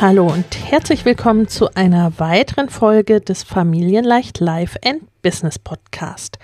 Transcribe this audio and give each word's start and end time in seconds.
Hallo 0.00 0.28
und 0.28 0.46
herzlich 0.64 1.04
willkommen 1.04 1.46
zu 1.46 1.74
einer 1.74 2.18
weiteren 2.18 2.70
Folge 2.70 3.20
des 3.20 3.42
Familienleicht 3.42 4.40
Life 4.40 4.78
and 4.82 5.02
Business 5.20 5.58
Podcast. 5.58 6.38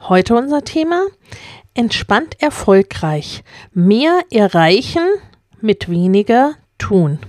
Heute 0.00 0.34
unser 0.34 0.64
Thema 0.64 1.06
Entspannt 1.74 2.42
erfolgreich. 2.42 3.44
Mehr 3.72 4.22
erreichen 4.32 5.04
mit 5.60 5.88
weniger 5.88 6.56
tun. 6.78 7.20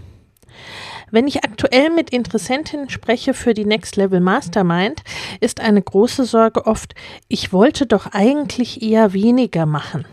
Wenn 1.12 1.28
ich 1.28 1.44
aktuell 1.44 1.92
mit 1.92 2.10
Interessentinnen 2.10 2.90
spreche 2.90 3.36
für 3.36 3.54
die 3.54 3.66
Next 3.66 3.96
Level 3.96 4.22
Mastermind, 4.22 5.04
ist 5.40 5.60
eine 5.60 5.84
große 5.84 6.26
Sorge 6.26 6.66
oft, 6.66 6.96
ich 7.28 7.54
wollte 7.54 7.86
doch 7.86 8.08
eigentlich 8.08 8.82
eher 8.82 9.14
weniger 9.14 9.68
machen. 9.68 10.06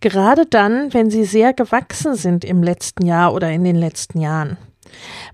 Gerade 0.00 0.46
dann, 0.46 0.94
wenn 0.94 1.10
sie 1.10 1.24
sehr 1.24 1.52
gewachsen 1.52 2.14
sind 2.14 2.42
im 2.42 2.62
letzten 2.62 3.04
Jahr 3.04 3.34
oder 3.34 3.50
in 3.50 3.64
den 3.64 3.76
letzten 3.76 4.18
Jahren. 4.18 4.56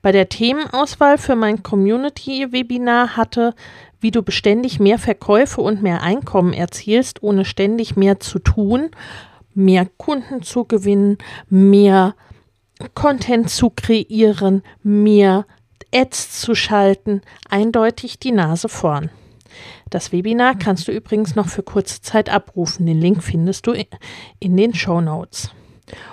Bei 0.02 0.12
der 0.12 0.28
Themenauswahl 0.28 1.19
für 1.19 1.36
mein 1.36 1.62
Community-Webinar 1.62 3.16
hatte, 3.16 3.55
wie 4.00 4.11
du 4.11 4.22
beständig 4.22 4.80
mehr 4.80 4.98
Verkäufe 4.98 5.61
und 5.61 5.83
mehr 5.83 6.02
Einkommen 6.02 6.52
erzielst, 6.52 7.22
ohne 7.22 7.44
ständig 7.44 7.96
mehr 7.96 8.20
zu 8.20 8.38
tun, 8.38 8.91
mehr 9.55 9.86
Kunden 9.96 10.42
zu 10.42 10.64
gewinnen, 10.64 11.19
mehr 11.48 12.14
Content 12.94 13.48
zu 13.50 13.70
kreieren, 13.70 14.62
mehr 14.83 15.46
Ads 15.94 16.41
zu 16.41 16.55
schalten, 16.55 17.22
eindeutig 17.48 18.18
die 18.18 18.33
Nase 18.33 18.68
vorn. 18.68 19.11
Das 19.91 20.11
Webinar 20.11 20.56
kannst 20.56 20.89
du 20.89 20.92
übrigens 20.92 21.36
noch 21.36 21.48
für 21.48 21.62
kurze 21.62 22.02
Zeit 22.02 22.28
abrufen. 22.28 22.86
Den 22.86 23.00
Link 23.00 23.22
findest 23.22 23.66
du 23.66 23.72
in 24.41 24.56
den 24.56 24.74
Show 24.74 25.00
Notes. 25.00 25.50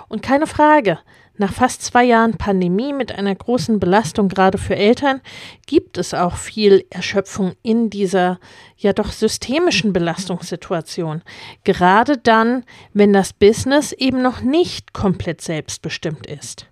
Und 0.08 0.22
keine 0.22 0.46
Frage, 0.46 0.98
nach 1.38 1.52
fast 1.52 1.82
zwei 1.82 2.04
Jahren 2.04 2.36
Pandemie 2.36 2.92
mit 2.92 3.12
einer 3.12 3.34
großen 3.34 3.80
Belastung 3.80 4.28
gerade 4.28 4.58
für 4.58 4.76
Eltern 4.76 5.20
gibt 5.66 5.96
es 5.96 6.12
auch 6.12 6.36
viel 6.36 6.84
Erschöpfung 6.90 7.54
in 7.62 7.88
dieser 7.88 8.38
ja 8.76 8.92
doch 8.92 9.10
systemischen 9.10 9.92
Belastungssituation. 9.92 11.22
Gerade 11.64 12.18
dann, 12.18 12.64
wenn 12.92 13.12
das 13.12 13.32
Business 13.32 13.92
eben 13.92 14.20
noch 14.20 14.42
nicht 14.42 14.92
komplett 14.92 15.40
selbstbestimmt 15.40 16.26
ist. 16.26 16.66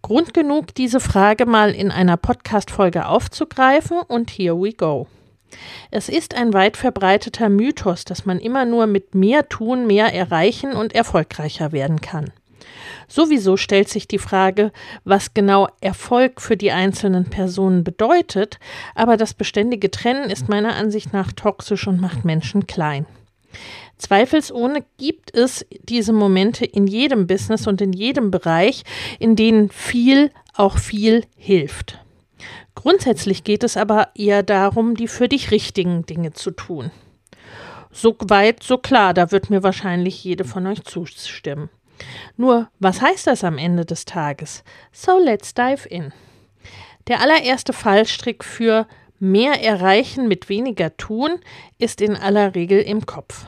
Grund 0.00 0.34
genug, 0.34 0.74
diese 0.74 0.98
Frage 0.98 1.46
mal 1.46 1.70
in 1.70 1.90
einer 1.90 2.16
Podcast-Folge 2.16 3.06
aufzugreifen 3.06 4.00
und 4.00 4.30
here 4.30 4.60
we 4.60 4.72
go. 4.72 5.06
Es 5.90 6.08
ist 6.08 6.34
ein 6.34 6.52
weit 6.54 6.76
verbreiteter 6.76 7.48
Mythos, 7.48 8.04
dass 8.04 8.24
man 8.24 8.38
immer 8.38 8.64
nur 8.64 8.86
mit 8.86 9.14
mehr 9.14 9.48
tun, 9.48 9.86
mehr 9.86 10.12
erreichen 10.12 10.72
und 10.72 10.94
erfolgreicher 10.94 11.72
werden 11.72 12.00
kann. 12.00 12.32
Sowieso 13.12 13.58
stellt 13.58 13.90
sich 13.90 14.08
die 14.08 14.16
Frage, 14.16 14.72
was 15.04 15.34
genau 15.34 15.68
Erfolg 15.82 16.40
für 16.40 16.56
die 16.56 16.72
einzelnen 16.72 17.26
Personen 17.26 17.84
bedeutet, 17.84 18.58
aber 18.94 19.18
das 19.18 19.34
beständige 19.34 19.90
Trennen 19.90 20.30
ist 20.30 20.48
meiner 20.48 20.76
Ansicht 20.76 21.12
nach 21.12 21.30
toxisch 21.30 21.86
und 21.86 22.00
macht 22.00 22.24
Menschen 22.24 22.66
klein. 22.66 23.04
Zweifelsohne 23.98 24.86
gibt 24.96 25.36
es 25.36 25.66
diese 25.82 26.14
Momente 26.14 26.64
in 26.64 26.86
jedem 26.86 27.26
Business 27.26 27.66
und 27.66 27.82
in 27.82 27.92
jedem 27.92 28.30
Bereich, 28.30 28.82
in 29.18 29.36
denen 29.36 29.68
viel 29.68 30.30
auch 30.54 30.78
viel 30.78 31.26
hilft. 31.36 31.98
Grundsätzlich 32.74 33.44
geht 33.44 33.62
es 33.62 33.76
aber 33.76 34.08
eher 34.14 34.42
darum, 34.42 34.94
die 34.94 35.06
für 35.06 35.28
dich 35.28 35.50
richtigen 35.50 36.06
Dinge 36.06 36.32
zu 36.32 36.50
tun. 36.50 36.90
So 37.90 38.16
weit, 38.20 38.62
so 38.62 38.78
klar, 38.78 39.12
da 39.12 39.30
wird 39.32 39.50
mir 39.50 39.62
wahrscheinlich 39.62 40.24
jede 40.24 40.44
von 40.44 40.66
euch 40.66 40.82
zustimmen. 40.84 41.68
Nur, 42.36 42.68
was 42.78 43.00
heißt 43.00 43.26
das 43.26 43.44
am 43.44 43.58
Ende 43.58 43.84
des 43.84 44.04
Tages? 44.04 44.64
So 44.92 45.18
let's 45.18 45.54
dive 45.54 45.88
in. 45.88 46.12
Der 47.08 47.20
allererste 47.20 47.72
Fallstrick 47.72 48.44
für 48.44 48.86
mehr 49.18 49.62
erreichen 49.62 50.28
mit 50.28 50.48
weniger 50.48 50.96
tun 50.96 51.38
ist 51.78 52.00
in 52.00 52.16
aller 52.16 52.54
Regel 52.54 52.80
im 52.80 53.06
Kopf. 53.06 53.46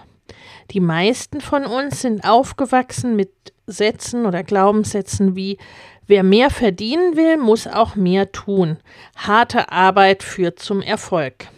Die 0.70 0.81
meisten 0.81 1.41
von 1.41 1.66
uns 1.66 2.00
sind 2.00 2.25
aufgewachsen 2.25 3.16
mit 3.16 3.31
Sätzen 3.66 4.26
oder 4.26 4.42
Glaubenssätzen 4.42 5.36
wie 5.36 5.59
Wer 6.06 6.22
mehr 6.22 6.50
verdienen 6.50 7.16
will, 7.16 7.38
muss 7.38 7.66
auch 7.66 7.97
mehr 7.97 8.31
tun. 8.31 8.76
Harte 9.16 9.72
Arbeit 9.72 10.22
führt 10.22 10.59
zum 10.59 10.82
Erfolg. 10.82 11.48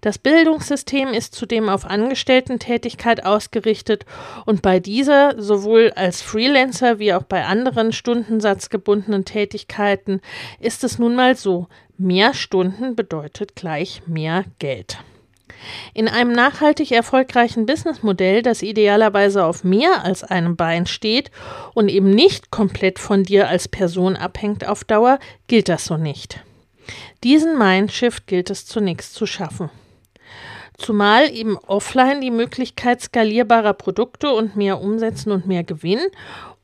Das 0.00 0.18
Bildungssystem 0.18 1.08
ist 1.08 1.34
zudem 1.34 1.68
auf 1.68 1.84
Angestellten-Tätigkeit 1.84 3.24
ausgerichtet 3.24 4.04
und 4.46 4.62
bei 4.62 4.80
dieser 4.80 5.40
sowohl 5.40 5.92
als 5.96 6.22
Freelancer 6.22 6.98
wie 6.98 7.12
auch 7.12 7.24
bei 7.24 7.44
anderen 7.44 7.92
stundensatzgebundenen 7.92 9.24
Tätigkeiten 9.24 10.20
ist 10.60 10.84
es 10.84 10.98
nun 10.98 11.16
mal 11.16 11.36
so, 11.36 11.68
mehr 11.96 12.34
Stunden 12.34 12.94
bedeutet 12.94 13.56
gleich 13.56 14.02
mehr 14.06 14.44
Geld. 14.58 14.98
In 15.92 16.08
einem 16.08 16.32
nachhaltig 16.32 16.92
erfolgreichen 16.92 17.66
Businessmodell, 17.66 18.42
das 18.42 18.62
idealerweise 18.62 19.44
auf 19.44 19.64
mehr 19.64 20.04
als 20.04 20.22
einem 20.22 20.56
Bein 20.56 20.86
steht 20.86 21.32
und 21.74 21.88
eben 21.88 22.10
nicht 22.10 22.50
komplett 22.50 23.00
von 23.00 23.24
dir 23.24 23.48
als 23.48 23.66
Person 23.66 24.16
abhängt 24.16 24.66
auf 24.68 24.84
Dauer, 24.84 25.18
gilt 25.48 25.68
das 25.68 25.86
so 25.86 25.96
nicht. 25.96 26.40
Diesen 27.24 27.58
Mindshift 27.58 28.26
gilt 28.26 28.50
es 28.50 28.66
zunächst 28.66 29.14
zu 29.14 29.26
schaffen. 29.26 29.70
Zumal 30.76 31.28
eben 31.34 31.56
offline 31.58 32.20
die 32.20 32.30
Möglichkeit 32.30 33.00
skalierbarer 33.00 33.74
Produkte 33.74 34.30
und 34.30 34.54
mehr 34.54 34.80
Umsetzen 34.80 35.32
und 35.32 35.46
mehr 35.46 35.64
Gewinn 35.64 36.00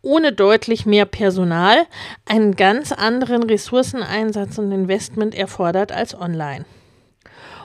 ohne 0.04 0.32
deutlich 0.32 0.86
mehr 0.86 1.06
Personal 1.06 1.86
einen 2.26 2.54
ganz 2.54 2.92
anderen 2.92 3.42
Ressourceneinsatz 3.42 4.58
und 4.58 4.70
Investment 4.70 5.34
erfordert 5.34 5.90
als 5.90 6.14
online. 6.14 6.64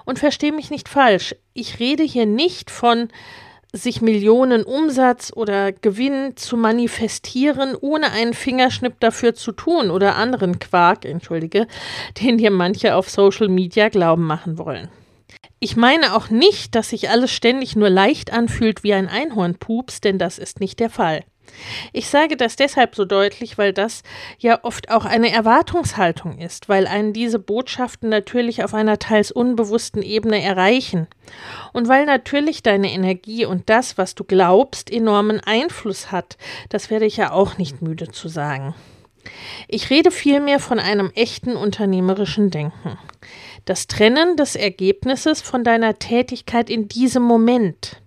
Und 0.06 0.18
verstehe 0.18 0.54
mich 0.54 0.72
nicht 0.72 0.90
falsch, 0.90 1.36
ich 1.54 1.80
rede 1.80 2.04
hier 2.04 2.26
nicht 2.26 2.72
von 2.72 3.10
sich 3.72 4.02
Millionen 4.02 4.64
Umsatz 4.64 5.32
oder 5.36 5.72
Gewinn 5.72 6.36
zu 6.36 6.58
manifestieren, 6.58 7.76
ohne 7.80 8.12
einen 8.12 8.34
Fingerschnipp 8.34 9.00
dafür 9.00 9.36
zu 9.36 9.52
tun 9.52 9.92
oder 9.92 10.16
anderen 10.16 10.60
Quark, 10.60 11.06
entschuldige, 11.06 11.68
den 12.22 12.38
dir 12.38 12.52
manche 12.52 12.96
auf 12.96 13.10
Social 13.10 13.48
Media 13.48 13.90
glauben 13.90 14.26
machen 14.26 14.58
wollen. 14.58 14.90
Ich 15.60 15.76
meine 15.76 16.16
auch 16.16 16.30
nicht, 16.30 16.74
dass 16.74 16.90
sich 16.90 17.10
alles 17.10 17.32
ständig 17.32 17.76
nur 17.76 17.90
leicht 17.90 18.32
anfühlt 18.32 18.84
wie 18.84 18.94
ein 18.94 19.08
Einhornpups, 19.08 20.02
denn 20.02 20.18
das 20.18 20.40
ist 20.40 20.60
nicht 20.60 20.80
der 20.80 20.90
Fall. 20.90 21.24
Ich 21.94 22.10
sage 22.10 22.38
das 22.38 22.56
deshalb 22.56 22.96
so 22.96 23.06
deutlich, 23.06 23.58
weil 23.58 23.74
das 23.74 24.04
ja 24.38 24.64
oft 24.64 24.92
auch 24.92 25.06
eine 25.06 25.32
Erwartungshaltung 25.32 26.38
ist, 26.38 26.70
weil 26.70 26.88
einen 26.88 27.14
diese 27.14 27.40
Botschaften 27.40 28.10
natürlich 28.10 28.64
auf 28.64 28.74
einer 28.74 29.00
teils 29.00 29.32
unbewussten 29.32 30.02
Ebene 30.02 30.42
erreichen 30.42 31.08
und 31.74 31.88
weil 31.88 32.06
natürlich 32.06 32.64
deine 32.64 32.92
Energie 32.92 33.46
und 33.46 33.70
das, 33.70 33.98
was 33.98 34.16
du 34.16 34.24
glaubst, 34.24 34.92
enormen 34.92 35.40
Einfluss 35.40 36.12
hat. 36.12 36.38
Das 36.70 36.90
werde 36.90 37.06
ich 37.06 37.18
ja 37.18 37.32
auch 37.32 37.58
nicht 37.58 37.82
müde 37.82 38.10
zu 38.10 38.28
sagen. 38.28 38.76
Ich 39.68 39.90
rede 39.90 40.12
vielmehr 40.12 40.60
von 40.60 40.80
einem 40.80 41.12
echten 41.14 41.56
unternehmerischen 41.56 42.50
Denken. 42.52 42.98
Das 43.66 43.88
Trennen 43.88 44.38
des 44.38 44.56
Ergebnisses 44.56 45.42
von 45.42 45.64
deiner 45.64 46.00
Tätigkeit 46.00 46.70
in 46.70 46.88
diesem 46.88 47.24
Moment 47.24 48.02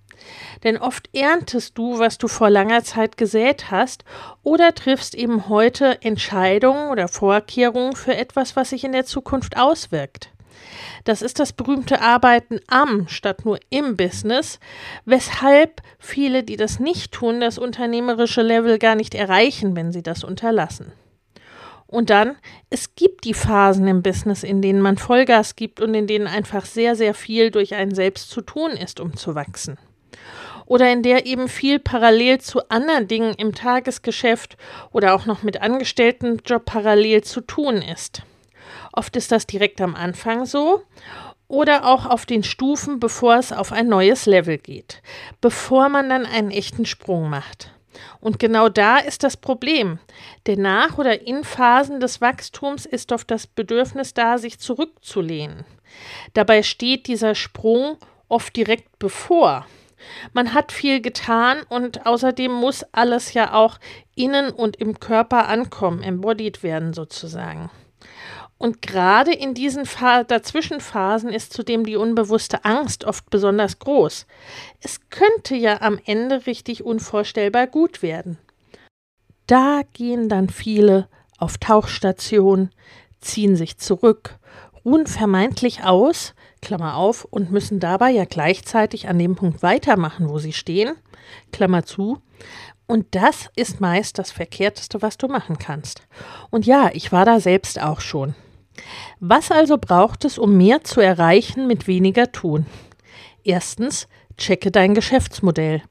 Denn 0.64 0.76
oft 0.76 1.08
erntest 1.12 1.76
du, 1.76 1.98
was 1.98 2.18
du 2.18 2.28
vor 2.28 2.50
langer 2.50 2.84
Zeit 2.84 3.16
gesät 3.16 3.70
hast, 3.70 4.04
oder 4.42 4.74
triffst 4.74 5.14
eben 5.14 5.48
heute 5.48 6.00
Entscheidungen 6.02 6.90
oder 6.90 7.08
Vorkehrungen 7.08 7.96
für 7.96 8.16
etwas, 8.16 8.56
was 8.56 8.70
sich 8.70 8.84
in 8.84 8.92
der 8.92 9.04
Zukunft 9.04 9.56
auswirkt. 9.56 10.30
Das 11.04 11.22
ist 11.22 11.40
das 11.40 11.52
berühmte 11.52 12.00
Arbeiten 12.00 12.60
am 12.68 13.08
statt 13.08 13.44
nur 13.44 13.58
im 13.70 13.96
Business, 13.96 14.60
weshalb 15.04 15.82
viele, 15.98 16.44
die 16.44 16.56
das 16.56 16.78
nicht 16.78 17.12
tun, 17.12 17.40
das 17.40 17.58
unternehmerische 17.58 18.42
Level 18.42 18.78
gar 18.78 18.94
nicht 18.94 19.14
erreichen, 19.14 19.74
wenn 19.74 19.92
sie 19.92 20.02
das 20.02 20.22
unterlassen. 20.22 20.92
Und 21.86 22.08
dann, 22.08 22.36
es 22.70 22.94
gibt 22.94 23.24
die 23.24 23.34
Phasen 23.34 23.86
im 23.86 24.02
Business, 24.02 24.44
in 24.44 24.62
denen 24.62 24.80
man 24.80 24.96
Vollgas 24.96 25.56
gibt 25.56 25.80
und 25.80 25.92
in 25.92 26.06
denen 26.06 26.26
einfach 26.26 26.64
sehr, 26.64 26.96
sehr 26.96 27.12
viel 27.12 27.50
durch 27.50 27.74
einen 27.74 27.94
selbst 27.94 28.30
zu 28.30 28.40
tun 28.40 28.70
ist, 28.70 28.98
um 28.98 29.14
zu 29.14 29.34
wachsen. 29.34 29.76
Oder 30.66 30.92
in 30.92 31.02
der 31.02 31.26
eben 31.26 31.48
viel 31.48 31.78
parallel 31.78 32.40
zu 32.40 32.68
anderen 32.68 33.08
Dingen 33.08 33.34
im 33.34 33.54
Tagesgeschäft 33.54 34.56
oder 34.90 35.14
auch 35.14 35.26
noch 35.26 35.42
mit 35.42 35.60
Angestelltenjob 35.60 36.64
parallel 36.64 37.22
zu 37.22 37.40
tun 37.40 37.76
ist. 37.82 38.22
Oft 38.92 39.16
ist 39.16 39.32
das 39.32 39.46
direkt 39.46 39.80
am 39.80 39.94
Anfang 39.94 40.46
so 40.46 40.82
oder 41.48 41.86
auch 41.86 42.06
auf 42.06 42.24
den 42.24 42.42
Stufen, 42.42 42.98
bevor 42.98 43.36
es 43.36 43.52
auf 43.52 43.72
ein 43.72 43.88
neues 43.88 44.26
Level 44.26 44.58
geht, 44.58 45.02
bevor 45.40 45.88
man 45.88 46.08
dann 46.08 46.24
einen 46.24 46.50
echten 46.50 46.86
Sprung 46.86 47.28
macht. 47.28 47.72
Und 48.20 48.38
genau 48.38 48.68
da 48.68 48.98
ist 48.98 49.22
das 49.22 49.36
Problem. 49.36 49.98
Denn 50.46 50.62
nach 50.62 50.96
oder 50.98 51.26
in 51.26 51.44
Phasen 51.44 52.00
des 52.00 52.20
Wachstums 52.20 52.86
ist 52.86 53.12
oft 53.12 53.30
das 53.30 53.46
Bedürfnis 53.46 54.14
da, 54.14 54.38
sich 54.38 54.58
zurückzulehnen. 54.58 55.64
Dabei 56.32 56.62
steht 56.62 57.06
dieser 57.06 57.34
Sprung 57.34 57.98
oft 58.28 58.56
direkt 58.56 58.98
bevor. 58.98 59.66
Man 60.32 60.54
hat 60.54 60.72
viel 60.72 61.00
getan 61.00 61.62
und 61.68 62.06
außerdem 62.06 62.52
muss 62.52 62.84
alles 62.92 63.34
ja 63.34 63.54
auch 63.54 63.78
innen 64.14 64.50
und 64.50 64.76
im 64.76 65.00
Körper 65.00 65.48
ankommen, 65.48 66.02
embodied 66.02 66.62
werden 66.62 66.92
sozusagen. 66.92 67.70
Und 68.62 68.80
gerade 68.80 69.32
in 69.32 69.54
diesen 69.54 69.88
Dazwischenphasen 70.28 71.30
ist 71.30 71.52
zudem 71.52 71.84
die 71.84 71.96
unbewusste 71.96 72.64
Angst 72.64 73.04
oft 73.04 73.28
besonders 73.28 73.80
groß. 73.80 74.26
Es 74.80 75.00
könnte 75.10 75.56
ja 75.56 75.80
am 75.80 75.98
Ende 76.04 76.46
richtig 76.46 76.84
unvorstellbar 76.84 77.66
gut 77.66 78.02
werden. 78.02 78.38
Da 79.48 79.80
gehen 79.92 80.28
dann 80.28 80.48
viele 80.48 81.08
auf 81.38 81.58
Tauchstation, 81.58 82.70
ziehen 83.20 83.56
sich 83.56 83.78
zurück, 83.78 84.38
ruhen 84.84 85.08
vermeintlich 85.08 85.82
aus, 85.82 86.34
Klammer 86.62 86.96
auf, 86.96 87.26
und 87.26 87.50
müssen 87.50 87.80
dabei 87.80 88.10
ja 88.10 88.24
gleichzeitig 88.24 89.08
an 89.08 89.18
dem 89.18 89.36
Punkt 89.36 89.62
weitermachen, 89.62 90.30
wo 90.30 90.38
sie 90.38 90.54
stehen, 90.54 90.94
Klammer 91.52 91.84
zu, 91.84 92.22
und 92.86 93.06
das 93.14 93.50
ist 93.56 93.80
meist 93.80 94.18
das 94.18 94.30
Verkehrteste, 94.30 95.02
was 95.02 95.18
du 95.18 95.28
machen 95.28 95.58
kannst. 95.58 96.06
Und 96.50 96.66
ja, 96.66 96.90
ich 96.92 97.12
war 97.12 97.24
da 97.24 97.40
selbst 97.40 97.80
auch 97.80 98.00
schon. 98.00 98.34
Was 99.20 99.50
also 99.50 99.78
braucht 99.78 100.24
es, 100.24 100.38
um 100.38 100.56
mehr 100.56 100.84
zu 100.84 101.00
erreichen 101.00 101.66
mit 101.66 101.86
weniger 101.86 102.32
tun? 102.32 102.66
Erstens, 103.44 104.08
checke 104.36 104.70
dein 104.70 104.94
Geschäftsmodell. 104.94 105.82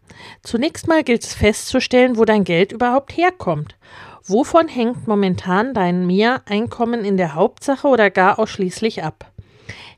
Zunächst 0.43 0.87
mal 0.87 1.03
gilt 1.03 1.23
es 1.23 1.33
festzustellen, 1.33 2.17
wo 2.17 2.25
dein 2.25 2.43
Geld 2.43 2.71
überhaupt 2.71 3.15
herkommt. 3.17 3.75
Wovon 4.23 4.67
hängt 4.67 5.07
momentan 5.07 5.73
dein 5.73 6.05
Mehreinkommen 6.05 7.03
in 7.03 7.17
der 7.17 7.33
Hauptsache 7.33 7.87
oder 7.87 8.11
gar 8.11 8.37
ausschließlich 8.37 9.03
ab? 9.03 9.30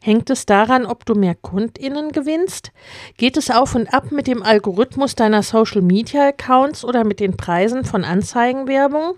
Hängt 0.01 0.29
es 0.29 0.45
daran, 0.45 0.85
ob 0.85 1.05
du 1.05 1.15
mehr 1.15 1.35
KundInnen 1.35 2.11
gewinnst? 2.11 2.71
Geht 3.17 3.37
es 3.37 3.49
auf 3.49 3.75
und 3.75 3.93
ab 3.93 4.11
mit 4.11 4.27
dem 4.27 4.43
Algorithmus 4.43 5.15
deiner 5.15 5.43
Social 5.43 5.81
Media 5.81 6.27
Accounts 6.27 6.83
oder 6.83 7.03
mit 7.03 7.19
den 7.19 7.37
Preisen 7.37 7.85
von 7.85 8.03
Anzeigenwerbung? 8.03 9.15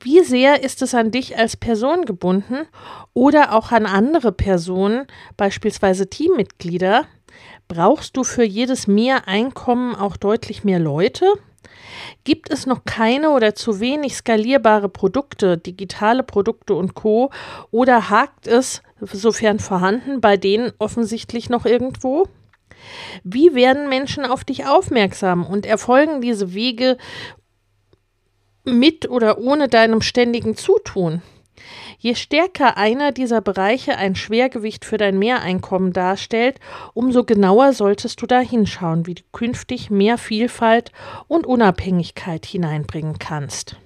Wie 0.00 0.22
sehr 0.22 0.62
ist 0.62 0.82
es 0.82 0.94
an 0.94 1.10
dich 1.10 1.38
als 1.38 1.56
Person 1.56 2.04
gebunden 2.04 2.66
oder 3.14 3.52
auch 3.54 3.72
an 3.72 3.86
andere 3.86 4.32
Personen, 4.32 5.06
beispielsweise 5.36 6.08
Teammitglieder? 6.08 7.06
Brauchst 7.68 8.16
du 8.16 8.24
für 8.24 8.44
jedes 8.44 8.86
Mehreinkommen 8.86 9.94
auch 9.94 10.16
deutlich 10.16 10.64
mehr 10.64 10.78
Leute? 10.78 11.26
Gibt 12.24 12.50
es 12.50 12.66
noch 12.66 12.84
keine 12.84 13.30
oder 13.30 13.54
zu 13.54 13.80
wenig 13.80 14.16
skalierbare 14.16 14.88
Produkte, 14.88 15.58
digitale 15.58 16.22
Produkte 16.22 16.74
und 16.74 16.94
Co. 16.94 17.30
oder 17.70 18.10
hakt 18.10 18.46
es, 18.46 18.82
sofern 19.00 19.58
vorhanden, 19.58 20.20
bei 20.20 20.36
denen 20.36 20.72
offensichtlich 20.78 21.50
noch 21.50 21.66
irgendwo? 21.66 22.28
Wie 23.24 23.54
werden 23.54 23.88
Menschen 23.88 24.24
auf 24.24 24.44
dich 24.44 24.66
aufmerksam 24.66 25.44
und 25.44 25.66
erfolgen 25.66 26.20
diese 26.20 26.54
Wege 26.54 26.96
mit 28.64 29.08
oder 29.08 29.38
ohne 29.38 29.68
deinem 29.68 30.02
ständigen 30.02 30.56
Zutun? 30.56 31.22
Je 31.98 32.14
stärker 32.14 32.76
einer 32.76 33.12
dieser 33.12 33.40
Bereiche 33.40 33.96
ein 33.96 34.14
Schwergewicht 34.14 34.84
für 34.84 34.98
dein 34.98 35.18
Mehreinkommen 35.18 35.92
darstellt, 35.92 36.60
umso 36.94 37.24
genauer 37.24 37.72
solltest 37.72 38.20
du 38.20 38.26
da 38.26 38.40
hinschauen, 38.40 39.06
wie 39.06 39.14
du 39.14 39.22
künftig 39.32 39.90
mehr 39.90 40.18
Vielfalt 40.18 40.92
und 41.26 41.46
Unabhängigkeit 41.46 42.44
hineinbringen 42.44 43.18
kannst. 43.18 43.76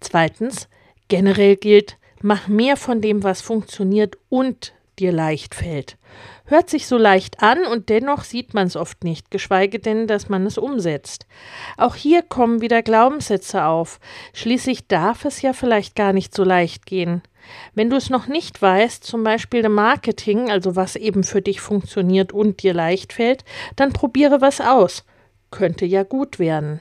Zweitens, 0.00 0.68
generell 1.08 1.56
gilt, 1.56 1.98
mach 2.22 2.48
mehr 2.48 2.76
von 2.76 3.00
dem, 3.00 3.22
was 3.22 3.40
funktioniert 3.40 4.16
und 4.28 4.72
dir 4.98 5.12
leicht 5.12 5.54
fällt. 5.54 5.96
Hört 6.52 6.68
sich 6.68 6.86
so 6.86 6.98
leicht 6.98 7.42
an 7.42 7.64
und 7.64 7.88
dennoch 7.88 8.24
sieht 8.24 8.52
man 8.52 8.66
es 8.66 8.76
oft 8.76 9.04
nicht, 9.04 9.30
geschweige 9.30 9.78
denn, 9.78 10.06
dass 10.06 10.28
man 10.28 10.44
es 10.44 10.58
umsetzt. 10.58 11.24
Auch 11.78 11.94
hier 11.94 12.20
kommen 12.20 12.60
wieder 12.60 12.82
Glaubenssätze 12.82 13.64
auf. 13.64 13.98
Schließlich 14.34 14.86
darf 14.86 15.24
es 15.24 15.40
ja 15.40 15.54
vielleicht 15.54 15.96
gar 15.96 16.12
nicht 16.12 16.34
so 16.34 16.44
leicht 16.44 16.84
gehen. 16.84 17.22
Wenn 17.72 17.88
du 17.88 17.96
es 17.96 18.10
noch 18.10 18.26
nicht 18.26 18.60
weißt, 18.60 19.02
zum 19.02 19.24
Beispiel 19.24 19.64
im 19.64 19.72
Marketing, 19.72 20.50
also 20.50 20.76
was 20.76 20.94
eben 20.94 21.24
für 21.24 21.40
dich 21.40 21.62
funktioniert 21.62 22.34
und 22.34 22.62
dir 22.62 22.74
leicht 22.74 23.14
fällt, 23.14 23.46
dann 23.76 23.94
probiere 23.94 24.42
was 24.42 24.60
aus. 24.60 25.06
Könnte 25.50 25.86
ja 25.86 26.02
gut 26.02 26.38
werden. 26.38 26.80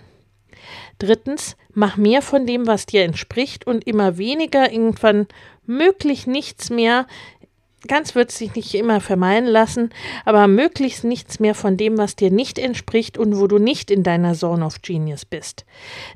Drittens, 0.99 1.55
mach 1.73 1.95
mehr 1.95 2.21
von 2.21 2.45
dem, 2.45 2.67
was 2.67 2.87
dir 2.87 3.03
entspricht 3.03 3.65
und 3.65 3.87
immer 3.87 4.17
weniger, 4.17 4.69
irgendwann 4.69 5.27
möglich 5.65 6.27
nichts 6.27 6.69
mehr 6.69 7.07
Ganz 7.87 8.13
wird 8.13 8.31
sich 8.31 8.55
nicht 8.55 8.75
immer 8.75 9.01
vermeiden 9.01 9.49
lassen, 9.49 9.89
aber 10.23 10.47
möglichst 10.47 11.03
nichts 11.03 11.39
mehr 11.39 11.55
von 11.55 11.77
dem, 11.77 11.97
was 11.97 12.15
dir 12.15 12.29
nicht 12.29 12.59
entspricht 12.59 13.17
und 13.17 13.39
wo 13.39 13.47
du 13.47 13.57
nicht 13.57 13.89
in 13.89 14.03
deiner 14.03 14.33
Zone 14.33 14.65
of 14.65 14.81
Genius 14.83 15.25
bist. 15.25 15.65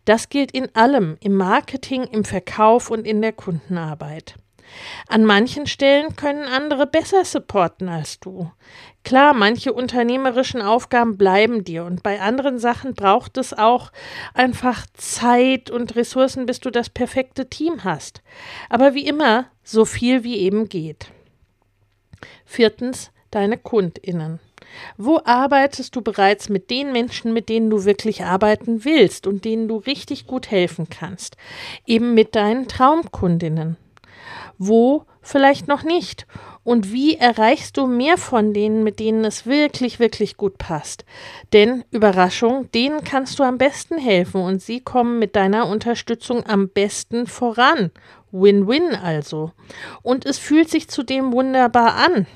Das 0.06 0.30
gilt 0.30 0.52
in 0.52 0.74
allem, 0.76 1.18
im 1.22 1.36
Marketing, 1.36 2.04
im 2.04 2.24
Verkauf 2.24 2.92
und 2.92 3.07
in 3.07 3.22
der 3.22 3.34
Kundenarbeit. 3.34 4.36
An 5.07 5.26
manchen 5.26 5.68
Stellen 5.68 6.16
können 6.16 6.44
andere 6.44 6.88
besser 6.88 7.26
supporten 7.26 7.90
als 7.90 8.19
du. 8.19 8.52
Klar, 9.04 9.34
manche 9.34 9.72
unternehmerischen 9.72 10.62
Aufgaben 10.62 11.18
bleiben 11.18 11.64
dir 11.64 11.86
und 11.86 12.04
bei 12.04 12.19
anderen 12.19 12.57
Sachen 12.57 12.95
braucht 12.95 13.38
es 13.38 13.54
auch 13.54 13.92
einfach 14.34 14.86
Zeit 14.94 15.69
und 15.69 15.95
Ressourcen, 15.95 16.45
bis 16.45 16.60
du 16.60 16.72
das 16.72 16.90
perfekte 16.90 17.48
Team 17.48 17.84
hast. 17.84 18.22
Aber 18.69 18.95
wie 18.95 19.07
immer, 19.07 19.45
so 19.64 19.86
viel 19.86 20.24
wie 20.24 20.38
eben 20.38 20.69
geht. 20.69 21.12
Viertens, 22.45 23.12
deine 23.31 23.57
KundInnen. 23.57 24.40
Wo 24.98 25.19
arbeitest 25.24 25.95
du 25.95 26.02
bereits 26.02 26.50
mit 26.50 26.69
den 26.69 26.92
Menschen, 26.92 27.34
mit 27.34 27.50
denen 27.50 27.69
du 27.69 27.86
wirklich 27.86 28.24
arbeiten 28.24 28.86
willst 28.86 29.28
und 29.28 29.45
denen 29.45 29.68
du 29.68 29.78
richtig 29.78 30.28
gut 30.28 30.52
helfen 30.52 30.88
kannst? 30.90 31.38
Eben 31.86 32.14
mit 32.14 32.36
deinen 32.36 32.68
Traumkundinnen. 32.68 33.78
Wo 34.57 35.06
vielleicht 35.22 35.68
noch 35.68 35.84
nicht? 35.84 36.26
Und 36.64 36.92
wie 36.92 37.16
erreichst 37.16 37.78
du 37.78 37.86
mehr 37.86 38.18
von 38.18 38.54
denen, 38.54 38.84
mit 38.84 39.00
denen 39.00 39.24
es 39.24 39.45
wirklich, 39.45 40.00
wirklich 40.00 40.36
gut 40.36 40.57
passt? 40.57 41.06
Denn, 41.54 41.84
Überraschung, 41.92 42.72
denen 42.72 43.04
kannst 43.04 43.38
du 43.38 43.44
am 43.44 43.60
besten 43.60 44.00
helfen 44.00 44.42
und 44.42 44.62
sie 44.62 44.81
kommen 44.81 45.19
mit 45.19 45.36
deiner 45.36 45.68
Unterstützung 45.68 46.44
am 46.48 46.69
besten 46.69 47.28
voran. 47.28 47.92
Win-win 48.42 48.95
also. 48.95 49.51
Und 50.01 50.25
es 50.25 50.37
fühlt 50.37 50.69
sich 50.69 50.87
zudem 50.87 51.31
wunderbar 51.31 51.95
an. 51.95 52.27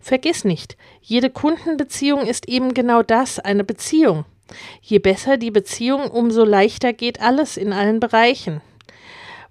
Vergiss 0.00 0.44
nicht, 0.44 0.76
jede 1.00 1.30
Kundenbeziehung 1.30 2.26
ist 2.26 2.48
eben 2.48 2.74
genau 2.74 3.02
das, 3.02 3.38
eine 3.38 3.64
Beziehung. 3.64 4.24
Je 4.82 4.98
besser 4.98 5.38
die 5.38 5.50
Beziehung, 5.50 6.10
umso 6.10 6.44
leichter 6.44 6.92
geht 6.92 7.20
alles 7.20 7.56
in 7.56 7.72
allen 7.72 8.00
Bereichen. 8.00 8.60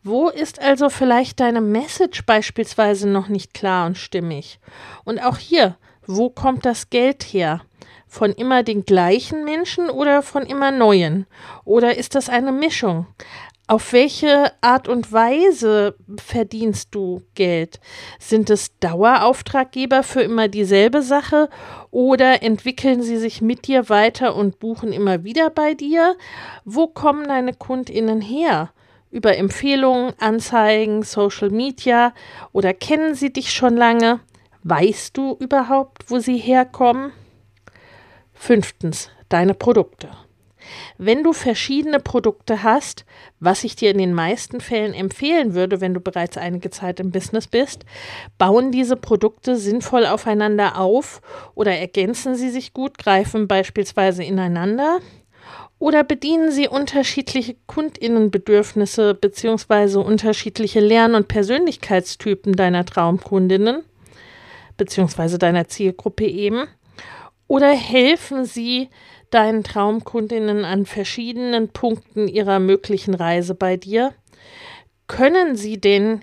Wo 0.04 0.30
ist 0.30 0.60
also 0.60 0.90
vielleicht 0.90 1.40
deine 1.40 1.62
Message 1.62 2.26
beispielsweise 2.26 3.08
noch 3.08 3.28
nicht 3.28 3.54
klar 3.54 3.86
und 3.86 3.98
stimmig? 3.98 4.60
Und 5.04 5.20
auch 5.20 5.38
hier, 5.38 5.78
wo 6.06 6.30
kommt 6.30 6.66
das 6.66 6.90
Geld 6.90 7.24
her? 7.24 7.62
Von 8.08 8.32
immer 8.32 8.64
den 8.64 8.84
gleichen 8.84 9.46
Menschen 9.46 9.90
oder 9.90 10.22
von 10.22 10.44
immer 10.44 10.72
neuen? 10.72 11.28
Oder 11.66 11.98
ist 11.98 12.16
das 12.16 12.30
eine 12.30 12.52
Mischung? 12.52 13.06
Auf 13.72 13.94
welche 13.94 14.52
Art 14.60 14.90
und 14.90 15.14
Weise 15.14 15.96
verdienst 16.18 16.94
du 16.94 17.22
Geld? 17.36 17.80
Sind 18.20 18.50
es 18.50 18.78
Dauerauftraggeber 18.82 20.04
für 20.04 20.20
immer 20.24 20.50
dieselbe 20.50 21.02
Sache 21.02 21.48
oder 21.90 22.44
entwickeln 22.44 23.02
sie 23.02 23.16
sich 23.16 23.42
mit 23.42 23.68
dir 23.68 23.88
weiter 23.88 24.36
und 24.36 24.60
buchen 24.60 24.92
immer 24.92 25.24
wieder 25.24 25.50
bei 25.52 25.74
dir? 25.74 26.18
Wo 26.66 26.88
kommen 26.88 27.30
deine 27.30 27.54
Kundinnen 27.54 28.20
her? 28.20 28.74
Über 29.10 29.38
Empfehlungen, 29.38 30.16
Anzeigen, 30.20 31.04
Social 31.04 31.50
Media 31.50 32.14
oder 32.52 32.74
kennen 32.74 33.16
sie 33.16 33.32
dich 33.32 33.54
schon 33.54 33.78
lange? 33.78 34.20
Weißt 34.64 35.16
du 35.16 35.38
überhaupt, 35.40 36.12
wo 36.12 36.20
sie 36.20 36.36
herkommen? 36.36 37.14
Fünftens, 38.34 39.10
deine 39.30 39.54
Produkte. 39.54 40.10
Wenn 40.98 41.24
du 41.24 41.34
verschiedene 41.34 42.00
Produkte 42.00 42.64
hast, 42.64 43.06
was 43.40 43.64
ich 43.64 43.76
dir 43.76 43.92
in 43.92 43.98
den 43.98 44.14
meisten 44.14 44.62
Fällen 44.62 44.94
empfehlen 44.94 45.54
würde, 45.54 45.82
wenn 45.82 45.94
du 45.94 46.00
bereits 46.00 46.38
einige 46.38 46.70
Zeit 46.70 47.00
im 47.00 47.12
Business 47.12 47.48
bist, 47.48 47.86
bauen 48.38 48.72
diese 48.72 48.96
Produkte 48.96 49.56
sinnvoll 49.56 50.06
aufeinander 50.06 50.80
auf 50.80 51.22
oder 51.56 51.76
ergänzen 51.76 52.36
sie 52.36 52.50
sich 52.50 52.74
gut, 52.74 52.98
greifen 52.98 53.48
beispielsweise 53.48 54.24
ineinander 54.24 55.00
oder 55.82 56.04
bedienen 56.04 56.52
sie 56.52 56.68
unterschiedliche 56.68 57.56
Kundinnenbedürfnisse 57.66 59.16
bzw. 59.16 59.98
unterschiedliche 59.98 60.80
Lern- 60.80 61.16
und 61.16 61.28
Persönlichkeitstypen 61.28 62.54
deiner 62.54 62.86
Traumkundinnen 62.86 63.84
bzw. 64.78 65.40
deiner 65.40 65.68
Zielgruppe 65.68 66.28
eben? 66.28 66.68
Oder 67.48 67.72
helfen 67.72 68.46
sie 68.46 68.90
deinen 69.32 69.64
Traumkundinnen 69.64 70.66
an 70.66 70.86
verschiedenen 70.86 71.70
Punkten 71.70 72.28
ihrer 72.28 72.60
möglichen 72.60 73.14
Reise 73.14 73.56
bei 73.56 73.78
dir? 73.78 74.14
Können 75.08 75.56
sie 75.56 75.80
denn 75.82 76.22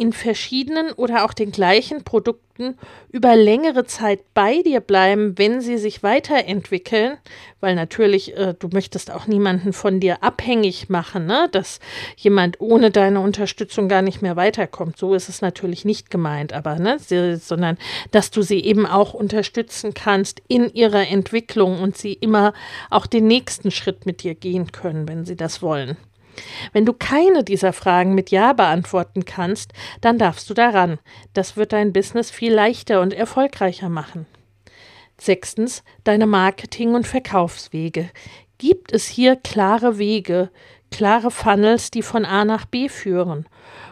in 0.00 0.14
verschiedenen 0.14 0.92
oder 0.92 1.26
auch 1.26 1.34
den 1.34 1.52
gleichen 1.52 2.04
Produkten 2.04 2.78
über 3.10 3.36
längere 3.36 3.84
Zeit 3.84 4.20
bei 4.32 4.62
dir 4.62 4.80
bleiben, 4.80 5.36
wenn 5.36 5.60
sie 5.60 5.76
sich 5.76 6.02
weiterentwickeln, 6.02 7.18
weil 7.60 7.74
natürlich 7.74 8.34
äh, 8.34 8.54
du 8.58 8.68
möchtest 8.72 9.10
auch 9.10 9.26
niemanden 9.26 9.74
von 9.74 10.00
dir 10.00 10.22
abhängig 10.22 10.88
machen, 10.88 11.26
ne? 11.26 11.50
dass 11.52 11.80
jemand 12.16 12.62
ohne 12.62 12.90
deine 12.90 13.20
Unterstützung 13.20 13.90
gar 13.90 14.00
nicht 14.00 14.22
mehr 14.22 14.36
weiterkommt. 14.36 14.96
So 14.96 15.12
ist 15.14 15.28
es 15.28 15.42
natürlich 15.42 15.84
nicht 15.84 16.08
gemeint, 16.08 16.54
aber 16.54 16.76
ne, 16.76 16.98
sie, 16.98 17.36
sondern 17.36 17.76
dass 18.10 18.30
du 18.30 18.40
sie 18.40 18.60
eben 18.60 18.86
auch 18.86 19.12
unterstützen 19.12 19.92
kannst 19.92 20.40
in 20.48 20.72
ihrer 20.72 21.08
Entwicklung 21.08 21.78
und 21.78 21.98
sie 21.98 22.14
immer 22.14 22.54
auch 22.88 23.04
den 23.04 23.26
nächsten 23.26 23.70
Schritt 23.70 24.06
mit 24.06 24.22
dir 24.22 24.34
gehen 24.34 24.72
können, 24.72 25.06
wenn 25.06 25.26
sie 25.26 25.36
das 25.36 25.60
wollen. 25.60 25.98
Wenn 26.72 26.86
du 26.86 26.92
keine 26.92 27.44
dieser 27.44 27.72
Fragen 27.72 28.14
mit 28.14 28.30
Ja 28.30 28.52
beantworten 28.52 29.24
kannst, 29.24 29.72
dann 30.00 30.18
darfst 30.18 30.48
du 30.50 30.54
daran. 30.54 30.98
Das 31.32 31.56
wird 31.56 31.72
dein 31.72 31.92
Business 31.92 32.30
viel 32.30 32.52
leichter 32.52 33.00
und 33.00 33.12
erfolgreicher 33.12 33.88
machen. 33.88 34.26
Sechstens, 35.18 35.82
deine 36.04 36.26
Marketing- 36.26 36.94
und 36.94 37.06
Verkaufswege. 37.06 38.10
Gibt 38.58 38.92
es 38.92 39.06
hier 39.06 39.36
klare 39.36 39.98
Wege, 39.98 40.50
klare 40.90 41.30
Funnels, 41.30 41.90
die 41.90 42.02
von 42.02 42.24
A 42.24 42.44
nach 42.44 42.64
B 42.64 42.88
führen? 42.88 43.46